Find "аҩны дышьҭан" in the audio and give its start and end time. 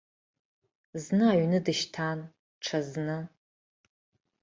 1.31-2.19